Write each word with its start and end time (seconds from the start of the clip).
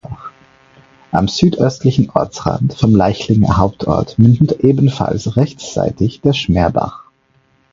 Am 1.11 1.27
südöstlichen 1.27 2.09
Ortsrand 2.09 2.73
vom 2.73 2.95
Leichlinger 2.95 3.57
Hauptort 3.57 4.17
mündet 4.17 4.61
ebenfalls 4.61 5.35
rechtsseitig 5.37 6.21
der 6.21 6.33
"Schmerbach". 6.33 7.03